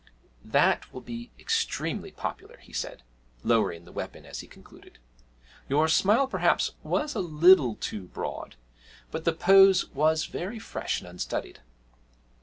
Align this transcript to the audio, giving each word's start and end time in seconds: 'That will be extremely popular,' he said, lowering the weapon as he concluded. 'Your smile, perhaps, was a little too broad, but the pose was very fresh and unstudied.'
'That 0.43 0.91
will 0.91 0.99
be 1.01 1.29
extremely 1.37 2.09
popular,' 2.11 2.57
he 2.57 2.73
said, 2.73 3.03
lowering 3.43 3.85
the 3.85 3.91
weapon 3.91 4.25
as 4.25 4.39
he 4.39 4.47
concluded. 4.47 4.97
'Your 5.69 5.87
smile, 5.87 6.25
perhaps, 6.25 6.71
was 6.81 7.13
a 7.13 7.19
little 7.19 7.75
too 7.75 8.07
broad, 8.07 8.55
but 9.11 9.25
the 9.25 9.33
pose 9.33 9.87
was 9.91 10.25
very 10.25 10.57
fresh 10.57 11.01
and 11.01 11.07
unstudied.' 11.07 11.59